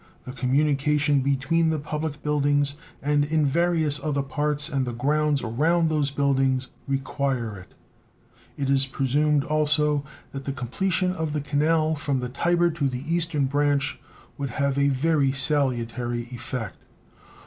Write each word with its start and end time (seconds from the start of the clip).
The 0.23 0.31
communication 0.31 1.19
between 1.19 1.69
the 1.69 1.77
public 1.77 2.23
buildings 2.23 2.73
and 3.03 3.23
in 3.23 3.45
various 3.45 3.99
other 4.03 4.23
parts 4.23 4.67
and 4.67 4.83
the 4.83 4.93
grounds 4.93 5.43
around 5.43 5.89
those 5.89 6.09
buildings 6.09 6.69
require 6.87 7.55
it. 7.59 7.75
It 8.57 8.67
is 8.71 8.87
presumed 8.87 9.43
also 9.43 10.03
that 10.31 10.45
the 10.45 10.53
completion 10.53 11.13
of 11.13 11.33
the 11.33 11.41
canal 11.41 11.93
from 11.93 12.19
the 12.19 12.29
Tiber 12.29 12.71
to 12.71 12.89
the 12.89 13.13
Eastern 13.13 13.45
Branch 13.45 13.99
would 14.39 14.49
have 14.49 14.75
a 14.75 14.87
very 14.87 15.31
salutary 15.31 16.21
effect. 16.31 16.79